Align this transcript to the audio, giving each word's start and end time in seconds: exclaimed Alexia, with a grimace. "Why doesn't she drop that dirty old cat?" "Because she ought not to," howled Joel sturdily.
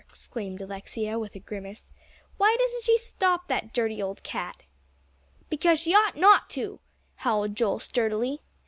exclaimed 0.09 0.59
Alexia, 0.63 1.19
with 1.19 1.35
a 1.35 1.39
grimace. 1.39 1.91
"Why 2.37 2.57
doesn't 2.59 2.85
she 2.85 2.97
drop 3.19 3.47
that 3.49 3.71
dirty 3.71 4.01
old 4.01 4.23
cat?" 4.23 4.63
"Because 5.47 5.77
she 5.81 5.93
ought 5.93 6.17
not 6.17 6.49
to," 6.57 6.79
howled 7.17 7.55
Joel 7.55 7.77
sturdily. 7.77 8.41